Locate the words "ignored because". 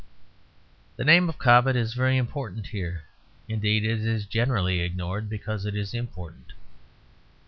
4.79-5.63